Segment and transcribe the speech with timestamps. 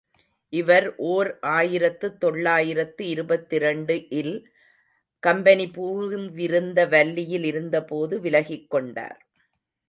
[0.53, 4.33] இவர் ஓர் ஆயிரத்து தொள்ளாயிரத்து இருபத்திரண்டு இல்
[5.23, 9.19] கம்பெனி பூவிருந்தவல்லியில் இருந்தபோது விலகிக்கொண்டார்.